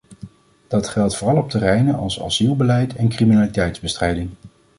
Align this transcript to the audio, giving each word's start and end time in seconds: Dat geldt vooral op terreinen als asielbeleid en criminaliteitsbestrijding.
Dat 0.67 0.87
geldt 0.87 1.15
vooral 1.17 1.37
op 1.37 1.49
terreinen 1.49 1.95
als 1.95 2.21
asielbeleid 2.23 2.95
en 2.95 3.09
criminaliteitsbestrijding. 3.09 4.29